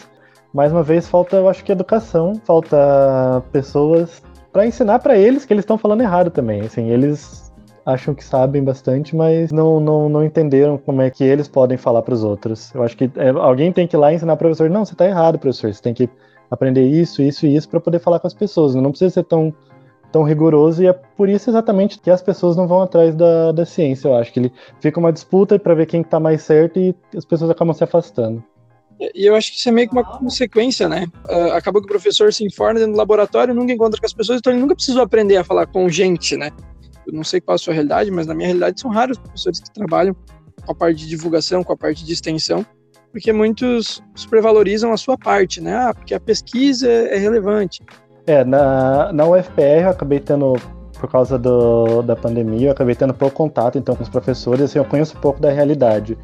Mais 0.54 0.72
uma 0.72 0.84
vez 0.84 1.08
falta, 1.08 1.38
eu 1.38 1.50
acho 1.50 1.64
que 1.64 1.72
educação, 1.72 2.40
falta 2.46 3.44
pessoas 3.52 4.22
para 4.52 4.68
ensinar 4.68 5.00
para 5.00 5.18
eles 5.18 5.46
que 5.46 5.54
eles 5.54 5.64
estão 5.64 5.80
falando 5.80 6.02
errado 6.02 6.30
também, 6.30 6.62
assim, 6.62 6.90
eles 6.90 7.43
acham 7.86 8.14
que 8.14 8.24
sabem 8.24 8.64
bastante, 8.64 9.16
mas 9.16 9.52
não, 9.52 9.80
não, 9.80 10.10
não 10.10 10.24
entenderam 10.24 10.78
como 10.78 11.02
é 11.02 11.10
que 11.10 11.24
eles 11.24 11.48
podem 11.48 11.78
falar 11.78 12.02
para 12.02 12.14
os 12.14 12.24
outros. 12.24 12.74
Eu 12.74 12.84
acho 12.84 12.96
que 12.96 13.12
é, 13.16 13.30
alguém 13.30 13.72
tem 13.72 13.88
que 13.88 13.96
ir 13.96 14.00
lá 14.00 14.14
ensinar 14.14 14.34
o 14.34 14.38
professor: 14.38 14.70
não, 14.70 14.86
você 14.86 14.94
está 14.94 15.06
errado, 15.06 15.38
professor, 15.38 15.74
você 15.74 15.82
tem 15.82 15.94
que 15.94 16.10
aprender 16.50 16.86
isso, 16.86 17.22
isso 17.22 17.46
e 17.46 17.56
isso 17.56 17.68
para 17.70 17.80
poder 17.80 18.00
falar 18.00 18.20
com 18.20 18.28
as 18.28 18.34
pessoas. 18.34 18.76
Não 18.76 18.92
precisa 18.92 19.14
ser 19.14 19.24
tão, 19.24 19.54
tão 20.12 20.24
rigoroso 20.24 20.84
e 20.84 20.88
é 20.88 20.94
por 20.94 21.28
isso 21.28 21.50
exatamente 21.50 22.00
que 22.00 22.10
as 22.10 22.22
pessoas 22.22 22.56
não 22.56 22.68
vão 22.68 22.82
atrás 22.82 23.16
da, 23.16 23.52
da 23.52 23.66
ciência. 23.66 24.08
Eu 24.08 24.16
acho 24.16 24.32
que 24.32 24.40
ele 24.40 24.54
fica 24.80 25.00
uma 25.00 25.12
disputa 25.12 25.58
para 25.60 25.74
ver 25.74 25.86
quem 25.86 26.02
está 26.02 26.20
mais 26.20 26.42
certo 26.44 26.80
e 26.80 26.96
as 27.16 27.26
pessoas 27.26 27.50
acabam 27.50 27.74
se 27.74 27.84
afastando. 27.84 28.44
E 29.14 29.26
eu 29.26 29.36
acho 29.36 29.52
que 29.52 29.58
isso 29.58 29.68
é 29.68 29.72
meio 29.72 29.90
que 29.90 29.94
uma 29.94 30.04
consequência, 30.04 30.88
né? 30.88 31.08
Uh, 31.28 31.52
acabou 31.54 31.82
que 31.82 31.88
o 31.88 31.92
professor 31.92 32.32
se 32.32 32.46
informa 32.46 32.76
dentro 32.76 32.94
do 32.94 32.98
laboratório, 32.98 33.54
nunca 33.54 33.74
encontra 33.74 34.00
com 34.00 34.06
as 34.06 34.14
pessoas, 34.14 34.38
então 34.38 34.54
ele 34.54 34.62
nunca 34.62 34.76
precisou 34.76 35.02
aprender 35.02 35.36
a 35.36 35.44
falar 35.44 35.66
com 35.66 35.90
gente, 35.90 36.38
né? 36.38 36.52
Eu 37.06 37.14
não 37.14 37.24
sei 37.24 37.42
qual 37.42 37.56
a 37.56 37.58
sua 37.58 37.74
realidade, 37.74 38.10
mas 38.12 38.28
na 38.28 38.34
minha 38.34 38.48
realidade 38.48 38.80
são 38.80 38.92
raros 38.92 39.18
professores 39.18 39.60
que 39.60 39.74
trabalham 39.74 40.16
com 40.66 40.72
a 40.72 40.76
parte 40.76 40.98
de 40.98 41.10
divulgação, 41.10 41.64
com 41.64 41.74
a 41.74 41.78
parte 41.78 42.06
de 42.06 42.14
extensão, 42.14 42.66
porque 43.12 43.32
muitos 43.32 44.02
supervalorizam 44.16 44.92
a 44.92 44.98
sua 44.98 45.18
parte, 45.18 45.62
né? 45.62 45.76
Ah, 45.76 45.94
porque 45.94 46.14
a 46.14 46.20
pesquisa 46.20 46.90
é 46.90 47.18
relevante. 47.18 47.82
É, 48.26 48.44
na, 48.44 49.12
na 49.12 49.26
UFPR 49.28 49.84
eu 49.84 49.90
acabei 49.90 50.20
tendo, 50.20 50.54
por 51.00 51.10
causa 51.10 51.38
do, 51.38 52.02
da 52.02 52.16
pandemia, 52.16 52.68
eu 52.68 52.72
acabei 52.72 52.96
tendo 52.96 53.14
pouco 53.14 53.36
contato 53.36 53.78
então 53.78 53.96
com 53.96 54.04
os 54.04 54.10
professores, 54.10 54.64
assim, 54.64 54.80
eu 54.80 54.86
conheço 54.86 55.18
pouco 55.18 55.42
da 55.42 55.52
realidade. 55.52 56.18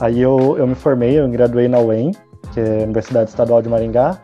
Aí 0.00 0.20
eu, 0.20 0.56
eu 0.56 0.66
me 0.66 0.74
formei, 0.74 1.18
eu 1.18 1.26
me 1.26 1.32
graduei 1.36 1.68
na 1.68 1.78
UEM, 1.80 2.12
que 2.52 2.60
é 2.60 2.80
a 2.80 2.84
Universidade 2.84 3.30
Estadual 3.30 3.60
de 3.60 3.68
Maringá, 3.68 4.20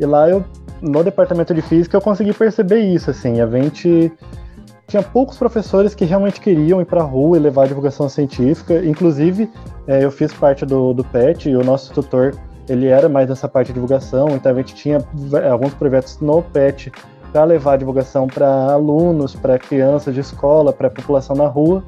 e 0.00 0.06
lá 0.06 0.28
eu, 0.28 0.44
no 0.82 1.04
departamento 1.04 1.54
de 1.54 1.62
física, 1.62 1.96
eu 1.96 2.00
consegui 2.00 2.32
perceber 2.32 2.80
isso, 2.80 3.10
assim, 3.10 3.40
a 3.40 3.46
gente 3.46 4.12
tinha 4.86 5.02
poucos 5.02 5.36
professores 5.36 5.94
que 5.94 6.04
realmente 6.04 6.40
queriam 6.40 6.80
ir 6.80 6.84
para 6.84 7.00
a 7.00 7.04
rua 7.04 7.36
e 7.36 7.40
levar 7.40 7.64
a 7.64 7.66
divulgação 7.66 8.08
científica. 8.08 8.84
Inclusive, 8.84 9.50
é, 9.86 10.04
eu 10.04 10.10
fiz 10.10 10.32
parte 10.32 10.64
do, 10.66 10.92
do 10.92 11.04
PET 11.04 11.48
e 11.48 11.56
o 11.56 11.64
nosso 11.64 11.92
tutor 11.92 12.34
ele 12.68 12.86
era 12.86 13.08
mais 13.08 13.28
dessa 13.28 13.48
parte 13.48 13.68
de 13.68 13.74
divulgação, 13.74 14.28
então 14.30 14.52
a 14.52 14.54
gente 14.54 14.74
tinha 14.74 14.98
alguns 15.50 15.74
projetos 15.74 16.18
no 16.20 16.42
PET 16.42 16.90
para 17.32 17.44
levar 17.44 17.74
a 17.74 17.76
divulgação 17.76 18.26
para 18.26 18.46
alunos, 18.72 19.34
para 19.34 19.58
crianças 19.58 20.14
de 20.14 20.20
escola, 20.20 20.72
para 20.72 20.88
a 20.88 20.90
população 20.90 21.34
na 21.34 21.46
rua. 21.46 21.82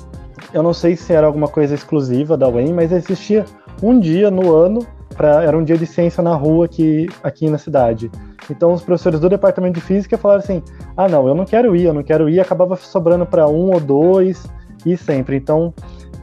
Eu 0.53 0.63
não 0.63 0.75
sei 0.75 0.97
se 0.97 1.13
era 1.13 1.27
alguma 1.27 1.49
coisa 1.49 1.75
exclusiva 1.75 2.37
da 2.37 2.49
UEM, 2.49 2.73
mas 2.75 2.93
existia 2.93 3.45
um 3.83 3.99
dia 3.99 4.31
no 4.31 4.55
ano, 4.55 4.87
pra, 5.17 5.43
era 5.43 5.57
um 5.57 5.65
dia 5.65 5.79
de 5.79 5.87
ciência 5.87 6.23
na 6.23 6.35
rua 6.35 6.67
aqui, 6.67 7.07
aqui 7.23 7.49
na 7.49 7.59
cidade. 7.59 8.11
Então 8.51 8.73
os 8.73 8.83
professores 8.83 9.21
do 9.21 9.29
departamento 9.29 9.75
de 9.75 9.81
física 9.81 10.17
falaram 10.17 10.41
assim: 10.41 10.63
ah, 10.97 11.09
não, 11.09 11.27
eu 11.29 11.35
não 11.35 11.45
quero 11.45 11.75
ir, 11.75 11.85
eu 11.85 11.95
não 11.95 12.03
quero 12.03 12.29
ir, 12.29 12.41
acabava 12.41 12.77
sobrando 12.77 13.27
para 13.27 13.47
um 13.49 13.73
ou 13.73 13.81
dois 13.81 14.47
e 14.85 14.97
sempre. 14.97 15.37
Então 15.37 15.75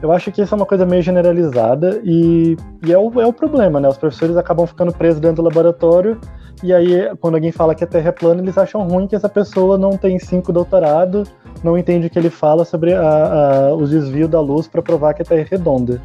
eu 0.02 0.12
acho 0.12 0.30
que 0.30 0.42
isso 0.42 0.54
é 0.54 0.56
uma 0.56 0.66
coisa 0.66 0.84
meio 0.84 1.02
generalizada 1.02 2.00
e, 2.04 2.56
e 2.84 2.92
é, 2.92 2.98
o, 2.98 3.20
é 3.20 3.26
o 3.26 3.32
problema, 3.32 3.80
né? 3.80 3.88
Os 3.88 3.96
professores 3.96 4.36
acabam 4.36 4.66
ficando 4.66 4.92
presos 4.92 5.20
dentro 5.20 5.36
do 5.36 5.42
laboratório 5.42 6.18
e 6.62 6.72
aí 6.72 7.10
quando 7.20 7.34
alguém 7.34 7.52
fala 7.52 7.74
que 7.74 7.84
a 7.84 7.86
Terra 7.86 8.08
é 8.08 8.12
plana, 8.12 8.42
eles 8.42 8.56
acham 8.58 8.86
ruim 8.86 9.06
que 9.06 9.16
essa 9.16 9.28
pessoa 9.28 9.78
não 9.78 9.96
tem 9.96 10.18
cinco 10.18 10.52
doutorados, 10.52 11.32
não 11.62 11.76
entende 11.78 12.06
o 12.06 12.10
que 12.10 12.18
ele 12.18 12.30
fala 12.30 12.64
sobre 12.64 12.92
a, 12.92 13.68
a, 13.70 13.74
o 13.74 13.86
desvio 13.86 14.28
da 14.28 14.40
luz 14.40 14.68
para 14.68 14.82
provar 14.82 15.14
que 15.14 15.22
a 15.22 15.24
Terra 15.24 15.40
é 15.40 15.46
redonda. 15.50 16.00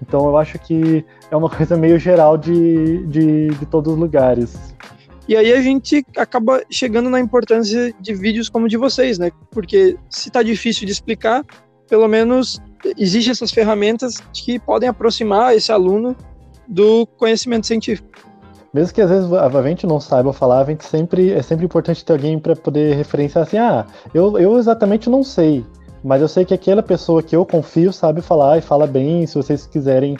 Então 0.00 0.26
eu 0.26 0.36
acho 0.36 0.58
que 0.58 1.04
é 1.30 1.36
uma 1.36 1.48
coisa 1.50 1.76
meio 1.76 1.98
geral 1.98 2.36
de, 2.36 3.06
de, 3.06 3.48
de 3.48 3.66
todos 3.66 3.92
os 3.92 3.98
lugares. 3.98 4.74
E 5.26 5.36
aí 5.36 5.52
a 5.52 5.62
gente 5.62 6.04
acaba 6.16 6.62
chegando 6.70 7.08
na 7.08 7.18
importância 7.18 7.94
de 7.98 8.14
vídeos 8.14 8.48
como 8.48 8.66
o 8.66 8.68
de 8.68 8.76
vocês, 8.76 9.18
né? 9.18 9.30
Porque 9.50 9.96
se 10.10 10.30
tá 10.30 10.42
difícil 10.42 10.84
de 10.84 10.92
explicar, 10.92 11.44
pelo 11.88 12.06
menos 12.06 12.60
existem 12.98 13.32
essas 13.32 13.50
ferramentas 13.50 14.22
que 14.32 14.58
podem 14.58 14.88
aproximar 14.88 15.54
esse 15.54 15.72
aluno 15.72 16.14
do 16.68 17.06
conhecimento 17.06 17.66
científico. 17.66 18.08
Mesmo 18.72 18.92
que 18.92 19.00
às 19.00 19.08
vezes 19.08 19.32
a 19.32 19.62
gente 19.62 19.86
não 19.86 20.00
saiba 20.00 20.32
falar, 20.32 20.60
a 20.60 20.64
gente 20.64 20.84
sempre 20.84 21.30
é 21.32 21.40
sempre 21.40 21.64
importante 21.64 22.04
ter 22.04 22.12
alguém 22.12 22.38
para 22.38 22.56
poder 22.56 22.96
referenciar 22.96 23.44
assim, 23.44 23.56
ah, 23.56 23.86
eu, 24.12 24.36
eu 24.38 24.58
exatamente 24.58 25.08
não 25.08 25.22
sei, 25.22 25.64
mas 26.02 26.20
eu 26.20 26.28
sei 26.28 26.44
que 26.44 26.52
aquela 26.52 26.82
pessoa 26.82 27.22
que 27.22 27.36
eu 27.36 27.46
confio 27.46 27.92
sabe 27.92 28.20
falar 28.20 28.58
e 28.58 28.60
fala 28.60 28.86
bem, 28.86 29.26
se 29.26 29.36
vocês 29.36 29.64
quiserem 29.66 30.16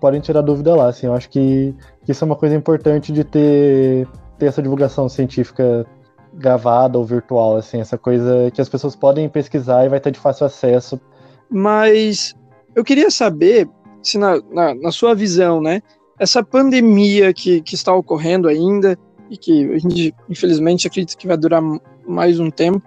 podem 0.00 0.20
tirar 0.20 0.40
dúvida 0.40 0.74
lá, 0.74 0.88
assim, 0.88 1.06
eu 1.06 1.14
acho 1.14 1.30
que, 1.30 1.72
que 2.04 2.10
isso 2.10 2.24
é 2.24 2.26
uma 2.26 2.34
coisa 2.34 2.56
importante 2.56 3.12
de 3.12 3.22
ter 3.22 4.08
ter 4.42 4.46
essa 4.46 4.60
divulgação 4.60 5.08
científica 5.08 5.86
gravada 6.34 6.98
ou 6.98 7.04
virtual, 7.04 7.56
assim, 7.56 7.80
essa 7.80 7.96
coisa 7.96 8.50
que 8.52 8.60
as 8.60 8.68
pessoas 8.68 8.96
podem 8.96 9.28
pesquisar 9.28 9.84
e 9.84 9.88
vai 9.88 10.00
ter 10.00 10.10
de 10.10 10.18
fácil 10.18 10.46
acesso. 10.46 11.00
Mas 11.48 12.34
eu 12.74 12.82
queria 12.82 13.08
saber 13.08 13.68
se 14.02 14.18
na, 14.18 14.42
na, 14.50 14.74
na 14.74 14.90
sua 14.90 15.14
visão, 15.14 15.60
né, 15.60 15.80
essa 16.18 16.42
pandemia 16.42 17.32
que, 17.32 17.60
que 17.60 17.76
está 17.76 17.94
ocorrendo 17.94 18.48
ainda 18.48 18.98
e 19.30 19.36
que 19.36 19.72
a 19.72 19.78
gente 19.78 20.12
infelizmente 20.28 20.88
acredita 20.88 21.16
que 21.16 21.28
vai 21.28 21.36
durar 21.36 21.62
mais 22.04 22.40
um 22.40 22.50
tempo, 22.50 22.82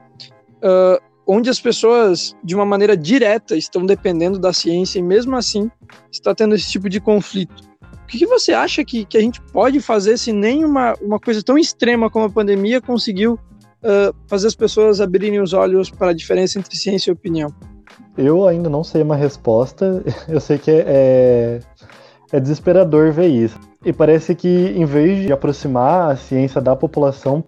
uh, 0.57 1.01
onde 1.25 1.49
as 1.49 1.59
pessoas, 1.59 2.35
de 2.43 2.53
uma 2.53 2.65
maneira 2.65 2.97
direta, 2.97 3.55
estão 3.55 3.85
dependendo 3.85 4.37
da 4.37 4.51
ciência 4.51 4.99
e 4.99 5.03
mesmo 5.03 5.37
assim 5.37 5.71
está 6.11 6.35
tendo 6.35 6.53
esse 6.53 6.69
tipo 6.69 6.89
de 6.89 6.99
conflito. 6.99 7.63
O 8.05 8.07
que, 8.07 8.19
que 8.19 8.27
você 8.27 8.53
acha 8.53 8.85
que, 8.85 9.03
que 9.03 9.17
a 9.17 9.21
gente 9.21 9.41
pode 9.41 9.81
fazer 9.81 10.15
se 10.17 10.31
nem 10.31 10.63
uma, 10.63 10.93
uma 11.01 11.19
coisa 11.19 11.41
tão 11.41 11.57
extrema 11.57 12.07
como 12.07 12.25
a 12.25 12.29
pandemia 12.29 12.79
conseguiu 12.79 13.33
uh, 13.33 14.15
fazer 14.27 14.45
as 14.45 14.55
pessoas 14.55 15.01
abrirem 15.01 15.41
os 15.41 15.53
olhos 15.53 15.89
para 15.89 16.11
a 16.11 16.13
diferença 16.13 16.59
entre 16.59 16.77
ciência 16.77 17.09
e 17.09 17.13
opinião? 17.13 17.51
Eu 18.15 18.47
ainda 18.47 18.69
não 18.69 18.83
sei 18.83 19.01
uma 19.01 19.15
resposta. 19.15 20.03
Eu 20.29 20.39
sei 20.39 20.59
que 20.59 20.69
é, 20.69 20.83
é, 20.87 21.59
é 22.31 22.39
desesperador 22.39 23.11
ver 23.11 23.27
isso. 23.27 23.59
E 23.83 23.91
parece 23.91 24.35
que, 24.35 24.47
em 24.47 24.85
vez 24.85 25.25
de 25.25 25.33
aproximar 25.33 26.11
a 26.11 26.15
ciência 26.15 26.61
da 26.61 26.75
população, 26.75 27.43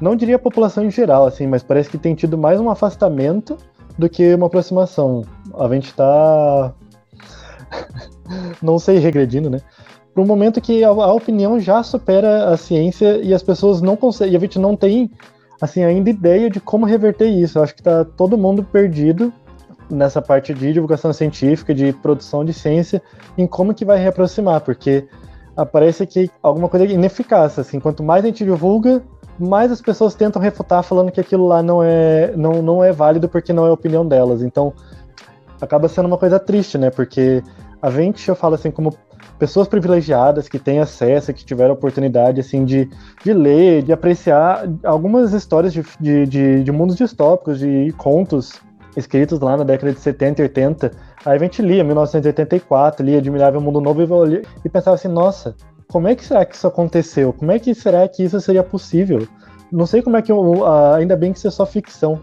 não 0.00 0.16
diria 0.16 0.34
a 0.34 0.38
população 0.38 0.84
em 0.84 0.90
geral, 0.90 1.26
assim, 1.26 1.46
mas 1.46 1.62
parece 1.62 1.88
que 1.88 1.96
tem 1.96 2.12
tido 2.12 2.36
mais 2.36 2.58
um 2.58 2.68
afastamento 2.68 3.56
do 3.96 4.08
que 4.08 4.34
uma 4.34 4.46
aproximação. 4.46 5.24
A 5.56 5.68
gente 5.68 5.86
está. 5.86 6.74
não 8.60 8.80
sei, 8.80 8.98
regredindo, 8.98 9.48
né? 9.48 9.60
Para 10.14 10.22
um 10.22 10.26
momento 10.26 10.60
que 10.60 10.84
a, 10.84 10.88
a, 10.88 11.12
opinião 11.12 11.58
já 11.58 11.82
supera 11.82 12.48
a 12.48 12.56
ciência 12.56 13.18
e 13.22 13.32
as 13.32 13.42
pessoas 13.42 13.80
não 13.80 13.96
conseguem. 13.96 14.34
E 14.34 14.36
a 14.36 14.40
gente 14.40 14.58
não 14.58 14.76
tem, 14.76 15.10
assim, 15.60 15.82
ainda 15.82 16.10
ideia 16.10 16.50
de 16.50 16.60
como 16.60 16.84
reverter 16.84 17.28
isso. 17.28 17.58
Eu 17.58 17.62
acho 17.62 17.74
que 17.74 17.80
está 17.80 18.04
todo 18.04 18.36
mundo 18.36 18.62
perdido 18.62 19.32
nessa 19.90 20.22
parte 20.22 20.54
de 20.54 20.72
divulgação 20.72 21.12
científica, 21.12 21.74
de 21.74 21.92
produção 21.92 22.44
de 22.44 22.52
ciência, 22.52 23.02
em 23.36 23.46
como 23.46 23.74
que 23.74 23.84
vai 23.84 23.98
reaproximar, 23.98 24.60
porque 24.62 25.06
parece 25.70 26.06
que 26.06 26.30
alguma 26.42 26.68
coisa 26.68 26.86
ineficaz, 26.86 27.58
assim, 27.58 27.78
quanto 27.78 28.02
mais 28.02 28.24
a 28.24 28.28
gente 28.28 28.44
divulga, 28.44 29.02
mais 29.38 29.70
as 29.70 29.80
pessoas 29.80 30.14
tentam 30.14 30.40
refutar 30.40 30.82
falando 30.82 31.10
que 31.10 31.20
aquilo 31.20 31.46
lá 31.46 31.62
não 31.62 31.82
é, 31.82 32.32
não, 32.36 32.62
não 32.62 32.84
é 32.84 32.92
válido 32.92 33.28
porque 33.28 33.52
não 33.52 33.66
é 33.66 33.68
a 33.68 33.72
opinião 33.72 34.06
delas. 34.06 34.42
Então, 34.42 34.72
acaba 35.60 35.88
sendo 35.88 36.06
uma 36.06 36.18
coisa 36.18 36.38
triste, 36.38 36.78
né? 36.78 36.90
Porque 36.90 37.42
a 37.80 37.90
gente, 37.90 38.28
eu 38.28 38.34
falo 38.34 38.54
assim, 38.54 38.70
como 38.70 38.94
pessoas 39.42 39.66
privilegiadas 39.66 40.46
que 40.46 40.56
têm 40.56 40.78
acesso, 40.78 41.34
que 41.34 41.44
tiveram 41.44 41.74
oportunidade, 41.74 42.38
assim, 42.38 42.64
de, 42.64 42.88
de 43.24 43.32
ler, 43.32 43.82
de 43.82 43.92
apreciar 43.92 44.62
algumas 44.84 45.32
histórias 45.32 45.72
de, 45.72 45.84
de, 45.98 46.26
de, 46.26 46.62
de 46.62 46.70
mundos 46.70 46.94
distópicos, 46.94 47.58
de 47.58 47.92
contos 47.98 48.60
escritos 48.96 49.40
lá 49.40 49.56
na 49.56 49.64
década 49.64 49.92
de 49.92 49.98
70 49.98 50.40
e 50.40 50.44
80. 50.44 50.92
Aí 51.26 51.34
a 51.34 51.38
gente 51.40 51.60
lia 51.60 51.82
1984, 51.82 53.04
lia 53.04 53.18
Admirável 53.18 53.60
Mundo 53.60 53.80
Novo 53.80 54.00
e, 54.00 54.42
e 54.64 54.68
pensava 54.68 54.94
assim, 54.94 55.08
nossa, 55.08 55.56
como 55.88 56.06
é 56.06 56.14
que 56.14 56.24
será 56.24 56.44
que 56.44 56.54
isso 56.54 56.68
aconteceu? 56.68 57.32
Como 57.32 57.50
é 57.50 57.58
que 57.58 57.74
será 57.74 58.06
que 58.06 58.22
isso 58.22 58.40
seria 58.40 58.62
possível? 58.62 59.26
Não 59.72 59.86
sei 59.86 60.02
como 60.02 60.16
é 60.16 60.22
que. 60.22 60.30
Eu, 60.30 60.64
ainda 60.94 61.16
bem 61.16 61.32
que 61.32 61.38
isso 61.38 61.48
é 61.48 61.50
só 61.50 61.66
ficção. 61.66 62.20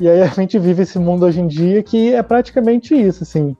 E 0.00 0.08
aí 0.08 0.22
a 0.22 0.28
gente 0.28 0.58
vive 0.58 0.84
esse 0.84 0.98
mundo 0.98 1.26
hoje 1.26 1.42
em 1.42 1.46
dia 1.46 1.82
que 1.82 2.14
é 2.14 2.22
praticamente 2.22 2.94
isso, 2.94 3.22
assim. 3.22 3.54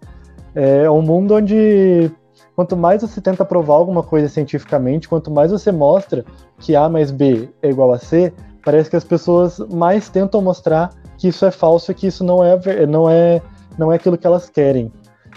É 0.54 0.90
um 0.90 1.02
mundo 1.02 1.35
onde 1.35 2.11
quanto 2.59 2.77
mais 2.77 3.03
você 3.03 3.21
tenta 3.21 3.45
provar 3.45 3.75
alguma 3.75 4.03
coisa 4.03 4.29
cientificamente, 4.29 5.09
quanto 5.09 5.31
mais 5.31 5.53
você 5.53 5.71
mostra 5.71 6.25
que 6.59 6.75
A 6.75 6.88
mais 6.88 7.12
B 7.12 7.49
é 7.62 7.71
igual 7.71 7.93
a 7.93 7.99
C, 8.00 8.33
parece 8.65 8.91
que 8.91 8.97
as 8.97 9.05
pessoas 9.05 9.61
mais 9.73 10.09
tentam 10.09 10.43
mostrar 10.43 10.91
que 11.17 11.29
isso 11.29 11.47
é 11.47 11.53
falso 11.53 11.95
que 11.95 12.09
isso 12.09 12.25
não 12.25 12.43
é, 12.43 12.59
não 12.85 13.09
é, 13.09 13.41
não 13.79 13.93
é 13.93 13.95
aquilo 13.95 14.19
que 14.19 14.27
elas 14.27 14.50
querem. 14.50 14.91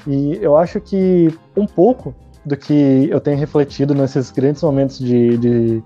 E 0.08 0.40
eu 0.42 0.58
acho 0.58 0.82
que 0.82 1.32
um 1.56 1.68
pouco 1.68 2.12
do 2.44 2.58
que 2.58 3.08
eu 3.12 3.22
tenho 3.22 3.38
refletido 3.38 3.94
nesses 3.94 4.32
grandes 4.32 4.63
momentos 4.63 4.98
de, 4.98 5.38
de, 5.38 5.84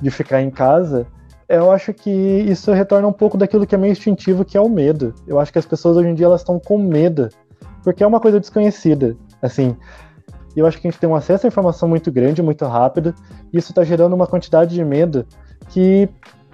de 0.00 0.10
ficar 0.10 0.40
em 0.40 0.50
casa, 0.50 1.06
eu 1.50 1.70
acho 1.70 1.92
que 1.92 2.10
isso 2.10 2.72
retorna 2.72 3.06
um 3.06 3.12
pouco 3.12 3.36
daquilo 3.36 3.66
que 3.66 3.74
é 3.74 3.78
meio 3.78 3.92
instintivo, 3.92 4.42
que 4.42 4.56
é 4.56 4.60
o 4.60 4.70
medo. 4.70 5.14
Eu 5.26 5.38
acho 5.38 5.52
que 5.52 5.58
as 5.58 5.66
pessoas 5.66 5.98
hoje 5.98 6.08
em 6.08 6.14
dia 6.14 6.24
elas 6.24 6.40
estão 6.40 6.58
com 6.58 6.78
medo, 6.78 7.28
porque 7.84 8.02
é 8.02 8.06
uma 8.06 8.20
coisa 8.20 8.40
desconhecida. 8.40 9.14
Assim, 9.42 9.76
eu 10.56 10.66
acho 10.66 10.80
que 10.80 10.86
a 10.86 10.90
gente 10.90 11.00
tem 11.00 11.08
um 11.08 11.14
acesso 11.14 11.46
à 11.46 11.48
informação 11.48 11.88
muito 11.88 12.10
grande, 12.10 12.42
muito 12.42 12.64
rápido, 12.64 13.14
e 13.52 13.58
isso 13.58 13.70
está 13.70 13.84
gerando 13.84 14.14
uma 14.14 14.26
quantidade 14.26 14.74
de 14.74 14.84
medo 14.84 15.26
que 15.68 16.08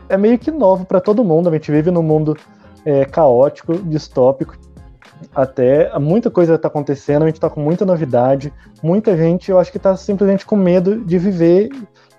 é 0.09 0.17
meio 0.17 0.39
que 0.39 0.51
novo 0.51 0.85
para 0.85 1.01
todo 1.01 1.25
mundo. 1.25 1.49
A 1.49 1.53
gente 1.53 1.71
vive 1.71 1.91
num 1.91 2.03
mundo 2.03 2.37
é, 2.85 3.05
caótico, 3.05 3.75
distópico, 3.75 4.57
até 5.35 5.97
muita 5.99 6.31
coisa 6.31 6.55
está 6.55 6.69
acontecendo, 6.69 7.23
a 7.23 7.27
gente 7.27 7.37
está 7.37 7.49
com 7.49 7.61
muita 7.61 7.85
novidade, 7.85 8.53
muita 8.83 9.17
gente, 9.17 9.51
eu 9.51 9.59
acho 9.59 9.71
que 9.71 9.79
está 9.79 9.97
simplesmente 9.97 10.45
com 10.45 10.57
medo 10.57 11.05
de 11.05 11.19
viver. 11.19 11.71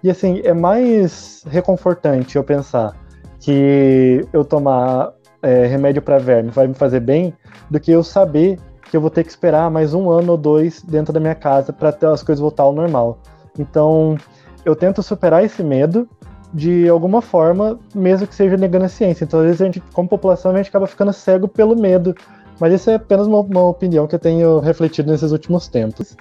E 0.03 0.09
assim, 0.09 0.41
é 0.43 0.53
mais 0.53 1.43
reconfortante 1.47 2.35
eu 2.35 2.43
pensar 2.43 2.95
que 3.39 4.25
eu 4.33 4.43
tomar 4.43 5.13
é, 5.41 5.65
remédio 5.67 6.01
para 6.01 6.17
verme 6.17 6.49
vai 6.49 6.67
me 6.67 6.73
fazer 6.73 6.99
bem 6.99 7.33
do 7.69 7.79
que 7.79 7.91
eu 7.91 8.03
saber 8.03 8.57
eu 8.95 9.01
vou 9.01 9.09
ter 9.09 9.23
que 9.23 9.29
esperar 9.29 9.69
mais 9.69 9.93
um 9.93 10.09
ano 10.09 10.33
ou 10.33 10.37
dois 10.37 10.81
dentro 10.81 11.13
da 11.13 11.19
minha 11.19 11.35
casa 11.35 11.73
para 11.73 11.89
as 12.11 12.23
coisas 12.23 12.39
voltar 12.39 12.63
ao 12.63 12.73
normal. 12.73 13.19
Então, 13.57 14.17
eu 14.63 14.75
tento 14.75 15.01
superar 15.01 15.43
esse 15.43 15.63
medo 15.63 16.07
de 16.53 16.87
alguma 16.87 17.21
forma, 17.21 17.79
mesmo 17.93 18.25
que 18.25 18.35
seja 18.35 18.55
negando 18.55 18.85
a 18.85 18.89
ciência. 18.89 19.25
Então, 19.25 19.39
às 19.39 19.45
vezes, 19.45 19.61
a 19.61 19.65
gente, 19.65 19.81
como 19.93 20.07
população, 20.07 20.51
a 20.51 20.57
gente 20.57 20.69
acaba 20.69 20.87
ficando 20.87 21.11
cego 21.11 21.47
pelo 21.47 21.75
medo 21.75 22.15
mas 22.59 22.73
isso 22.73 22.89
é 22.89 22.95
apenas 22.95 23.27
uma, 23.27 23.39
uma 23.39 23.67
opinião 23.67 24.07
que 24.07 24.15
eu 24.15 24.19
tenho 24.19 24.59
refletido 24.59 25.11
nesses 25.11 25.31
últimos 25.31 25.67
tempos. 25.67 26.15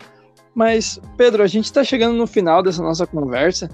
Mas, 0.54 1.00
Pedro, 1.16 1.42
a 1.42 1.46
gente 1.46 1.66
está 1.66 1.82
chegando 1.82 2.16
no 2.16 2.26
final 2.26 2.62
dessa 2.62 2.82
nossa 2.82 3.06
conversa 3.06 3.68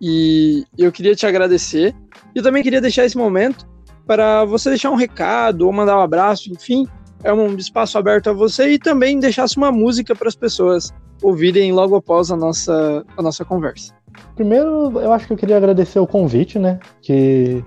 e 0.00 0.64
eu 0.76 0.92
queria 0.92 1.14
te 1.14 1.26
agradecer. 1.26 1.94
E 2.34 2.38
eu 2.38 2.42
também 2.42 2.62
queria 2.62 2.80
deixar 2.80 3.04
esse 3.04 3.16
momento 3.16 3.66
para 4.06 4.44
você 4.44 4.68
deixar 4.70 4.90
um 4.90 4.96
recado 4.96 5.62
ou 5.62 5.72
mandar 5.72 5.98
um 5.98 6.02
abraço, 6.02 6.50
enfim, 6.50 6.86
é 7.24 7.32
um 7.32 7.56
espaço 7.56 7.98
aberto 7.98 8.28
a 8.28 8.32
você 8.32 8.72
e 8.72 8.78
também 8.78 9.18
deixasse 9.18 9.56
uma 9.56 9.72
música 9.72 10.14
para 10.14 10.28
as 10.28 10.36
pessoas 10.36 10.92
ouvirem 11.22 11.72
logo 11.72 11.96
após 11.96 12.30
a 12.30 12.36
nossa, 12.36 13.04
a 13.16 13.22
nossa 13.22 13.44
conversa. 13.44 13.94
Primeiro, 14.36 15.00
eu 15.00 15.12
acho 15.12 15.26
que 15.26 15.32
eu 15.32 15.36
queria 15.36 15.56
agradecer 15.56 15.98
o 15.98 16.06
convite, 16.06 16.58
né? 16.58 16.78
Que 17.00 17.64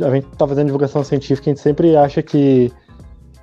a 0.00 0.10
gente 0.10 0.26
está 0.32 0.48
fazendo 0.48 0.66
divulgação 0.66 1.04
científica, 1.04 1.50
a 1.50 1.52
gente 1.52 1.62
sempre 1.62 1.94
acha 1.94 2.22
que 2.22 2.72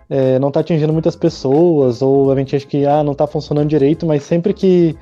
é, 0.09 0.39
não 0.39 0.47
está 0.47 0.61
atingindo 0.61 0.91
muitas 0.91 1.15
pessoas, 1.15 2.01
ou 2.01 2.31
a 2.31 2.35
gente 2.35 2.55
acha 2.55 2.65
que 2.65 2.85
ah, 2.85 3.03
não 3.03 3.11
está 3.11 3.27
funcionando 3.27 3.69
direito, 3.69 4.05
mas 4.07 4.23
sempre 4.23 4.51
que 4.51 4.97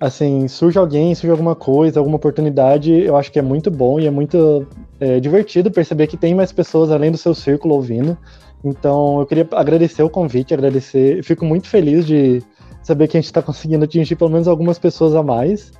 assim 0.00 0.48
surge 0.48 0.78
alguém, 0.78 1.14
surge 1.14 1.30
alguma 1.30 1.54
coisa, 1.54 2.00
alguma 2.00 2.16
oportunidade, 2.16 2.92
eu 2.92 3.16
acho 3.16 3.30
que 3.30 3.38
é 3.38 3.42
muito 3.42 3.70
bom 3.70 4.00
e 4.00 4.06
é 4.06 4.10
muito 4.10 4.66
é, 5.00 5.20
divertido 5.20 5.70
perceber 5.70 6.06
que 6.06 6.16
tem 6.16 6.34
mais 6.34 6.50
pessoas 6.52 6.90
além 6.90 7.10
do 7.10 7.18
seu 7.18 7.34
círculo 7.34 7.74
ouvindo. 7.74 8.16
Então 8.64 9.20
eu 9.20 9.26
queria 9.26 9.46
agradecer 9.52 10.02
o 10.02 10.10
convite, 10.10 10.54
agradecer, 10.54 11.22
fico 11.22 11.44
muito 11.44 11.68
feliz 11.68 12.06
de 12.06 12.42
saber 12.82 13.08
que 13.08 13.16
a 13.16 13.20
gente 13.20 13.26
está 13.26 13.42
conseguindo 13.42 13.84
atingir 13.84 14.16
pelo 14.16 14.30
menos 14.30 14.48
algumas 14.48 14.78
pessoas 14.78 15.14
a 15.14 15.22
mais. 15.22 15.72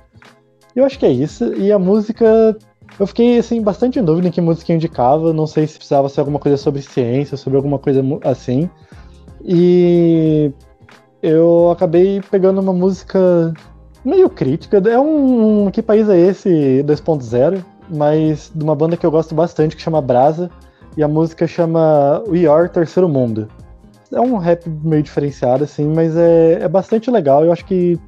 Eu 0.75 0.85
acho 0.85 0.99
que 0.99 1.05
é 1.05 1.11
isso. 1.11 1.53
E 1.55 1.71
a 1.71 1.79
música 1.79 2.55
eu 2.99 3.05
fiquei, 3.05 3.37
assim, 3.37 3.61
bastante 3.61 3.99
em 3.99 4.03
dúvida 4.03 4.27
em 4.27 4.31
que 4.31 4.41
música 4.41 4.73
indicava. 4.73 5.31
Não 5.33 5.45
sei 5.45 5.67
se 5.67 5.75
precisava 5.75 6.09
ser 6.09 6.21
alguma 6.21 6.39
coisa 6.39 6.57
sobre 6.57 6.81
ciência, 6.81 7.37
sobre 7.37 7.57
alguma 7.57 7.77
coisa 7.77 8.03
assim. 8.23 8.69
E 9.43 10.51
eu 11.21 11.69
acabei 11.71 12.21
pegando 12.31 12.59
uma 12.59 12.73
música 12.73 13.53
meio 14.03 14.29
crítica. 14.29 14.77
É 14.77 14.99
um. 14.99 15.69
Que 15.69 15.81
país 15.81 16.09
é 16.09 16.17
esse 16.17 16.83
2.0? 16.83 17.63
Mas 17.89 18.51
de 18.53 18.63
uma 18.63 18.75
banda 18.75 18.97
que 18.97 19.05
eu 19.05 19.11
gosto 19.11 19.35
bastante, 19.35 19.75
que 19.75 19.81
chama 19.81 20.01
Brasa. 20.01 20.49
E 20.97 21.03
a 21.03 21.07
música 21.07 21.45
chama 21.45 22.23
We 22.27 22.47
Are 22.47 22.67
Terceiro 22.67 23.07
Mundo. 23.07 23.47
É 24.11 24.19
um 24.19 24.37
rap 24.37 24.67
meio 24.67 25.03
diferenciado, 25.03 25.63
assim, 25.63 25.85
mas 25.85 26.17
é, 26.17 26.53
é 26.53 26.67
bastante 26.67 27.11
legal. 27.11 27.45
Eu 27.45 27.51
acho 27.51 27.63
que 27.65 27.99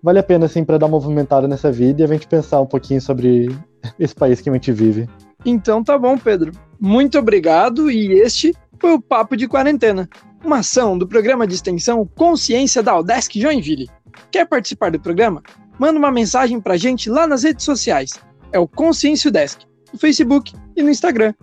vale 0.00 0.20
a 0.20 0.22
pena, 0.22 0.46
assim, 0.46 0.64
para 0.64 0.78
dar 0.78 0.86
uma 0.86 1.00
movimentada 1.00 1.48
nessa 1.48 1.72
vida 1.72 2.00
e 2.00 2.04
a 2.04 2.06
gente 2.06 2.28
pensar 2.28 2.60
um 2.60 2.66
pouquinho 2.66 3.00
sobre 3.00 3.48
esse 3.98 4.14
país 4.14 4.40
que 4.40 4.48
a 4.48 4.52
gente 4.52 4.70
vive. 4.70 5.08
Então 5.44 5.82
tá 5.82 5.98
bom, 5.98 6.16
Pedro. 6.16 6.52
Muito 6.78 7.18
obrigado 7.18 7.90
e 7.90 8.12
este 8.12 8.54
foi 8.78 8.92
o 8.92 9.00
Papo 9.00 9.36
de 9.36 9.48
Quarentena, 9.48 10.08
uma 10.44 10.58
ação 10.58 10.96
do 10.96 11.08
programa 11.08 11.44
de 11.44 11.54
extensão 11.54 12.08
Consciência 12.14 12.84
da 12.84 12.96
Udesc 12.96 13.40
Joinville. 13.40 13.90
Quer 14.30 14.46
participar 14.46 14.92
do 14.92 15.00
programa? 15.00 15.42
Manda 15.76 15.98
uma 15.98 16.12
mensagem 16.12 16.60
pra 16.60 16.76
gente 16.76 17.10
lá 17.10 17.26
nas 17.26 17.42
redes 17.42 17.64
sociais. 17.64 18.12
É 18.52 18.60
o 18.60 18.68
Consciência 18.68 19.28
Udesc, 19.28 19.66
no 19.92 19.98
Facebook 19.98 20.54
e 20.76 20.82
no 20.84 20.90
Instagram. 20.90 21.34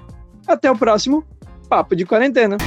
Até 0.50 0.72
o 0.72 0.76
próximo 0.76 1.24
Papo 1.70 1.96
de 1.96 2.08
Quarentena. 2.08 2.58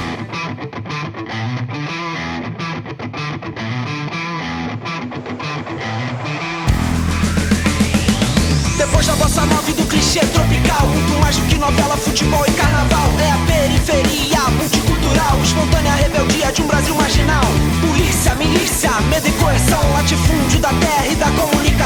bossa 9.17 9.45
nova 9.45 9.71
do 9.71 9.85
clichê 9.87 10.19
tropical 10.19 10.87
Muito 10.87 11.21
mais 11.21 11.37
do 11.37 11.45
que 11.47 11.57
novela, 11.57 11.95
futebol 11.97 12.43
e 12.47 12.51
carnaval. 12.53 13.09
É 13.19 13.31
a 13.31 13.37
periferia 13.45 14.39
multicultural 14.57 15.41
Espontânea 15.43 15.93
rebeldia 15.93 16.51
de 16.51 16.61
um 16.61 16.67
Brasil 16.67 16.95
marginal. 16.95 17.43
Polícia, 17.81 18.35
milícia, 18.35 18.91
medo 19.09 19.27
e 19.27 19.31
coerção 19.33 19.81
Latifúndio 19.93 20.59
da 20.59 20.69
terra 20.69 21.07
e 21.07 21.15
da 21.15 21.29
comunicação 21.31 21.82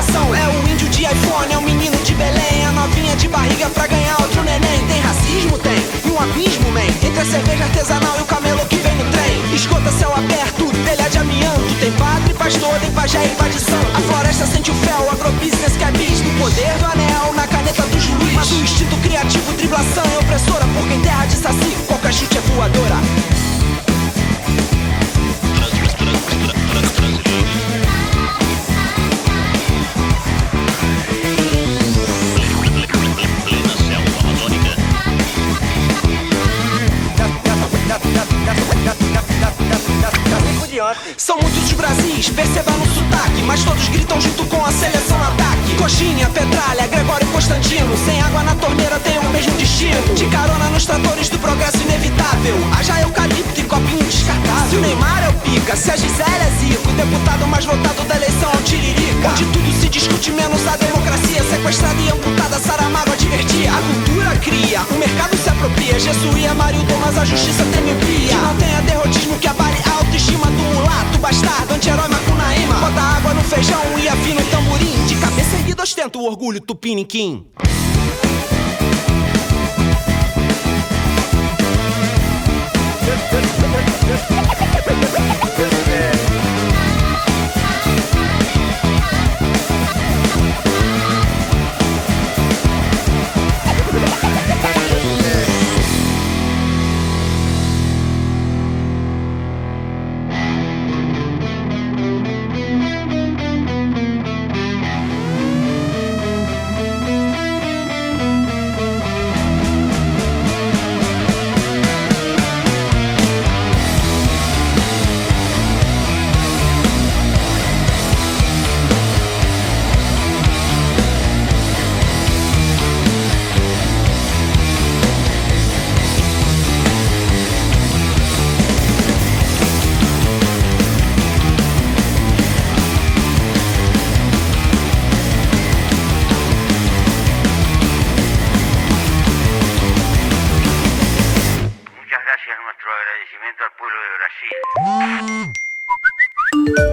Brasis, 42.28 42.30
perceba 42.30 42.72
no 42.72 42.86
sotaque 42.94 43.42
Mas 43.46 43.64
todos 43.64 43.88
gritam 43.90 44.20
junto 44.20 44.46
com 44.46 44.64
a 44.64 44.72
seleção 44.72 45.18
ataque. 45.22 45.76
Coxinha, 45.78 46.28
Petralha, 46.30 46.88
Gregório 46.88 47.28
Constantino 47.28 47.96
Sem 48.06 48.22
água 48.22 48.44
na 48.44 48.56
torneira 48.56 49.00
tem 49.00 49.18
o 49.20 49.30
mesmo 49.30 49.52
destino. 49.54 50.16
De 50.16 50.26
carona 50.28 50.70
nos 50.70 50.86
tratores 50.86 51.30
do 51.30 51.40
progresso 51.40 51.78
inevitável. 51.78 52.56
Haja 52.78 53.02
eucalipto 53.02 53.60
e 53.60 53.64
copinho 53.64 54.04
descartável. 54.04 54.70
Se 54.70 54.76
o 54.76 54.82
Neymar 54.82 55.24
é 55.24 55.30
o 55.30 55.34
pica, 55.34 55.76
se 55.76 55.92
a 55.92 55.96
Gisele 55.96 56.44
é 56.46 56.52
zico 56.60 56.92
Deputado 56.92 57.48
mais 57.48 57.66
votado 57.66 58.04
da 58.04 58.16
eleição 58.16 58.52
é 58.52 58.58
o 58.58 58.62
Tiririca. 58.64 59.30
Onde 59.30 59.46
tudo 59.46 59.82
se 59.82 59.90
discute 59.90 60.32
menos 60.32 60.68
a 60.68 60.76
democracia. 60.78 61.44
Sequestrada 61.44 62.02
e 62.02 62.10
amputada, 62.10 62.60
Saramago 62.60 63.12
advertia 63.12 63.72
A 63.72 63.82
cultura 63.82 64.36
cria, 64.38 64.82
o 64.92 64.96
mercado 64.96 65.38
se 65.38 65.50
apropria. 65.50 66.00
Jesuía, 66.00 66.54
Mário 66.54 66.84
Thomas, 66.84 67.18
a 67.18 67.26
justiça 67.26 67.64
teme 67.72 67.94
pia 68.06 68.30
Que 68.30 68.36
não 68.36 68.56
tenha 68.56 68.82
derrotismo 68.82 69.38
que 69.38 69.48
abale 69.48 69.87
a 70.28 70.28
autoestima 70.28 70.48
do 70.48 70.64
mulato 70.74 71.18
Bastardo, 71.20 71.74
anti-herói, 71.74 72.08
macunaíma 72.08 72.76
Bota 72.76 73.02
água 73.02 73.34
no 73.34 73.44
feijão 73.44 74.00
e 74.00 74.08
afina 74.08 74.42
o 74.42 74.46
tamborim. 74.46 75.06
De 75.06 75.16
cabeça 75.16 75.56
erguida 75.56 75.84
ostenta 75.84 76.18
o 76.18 76.26
orgulho 76.26 76.60
tupiniquim 76.60 77.48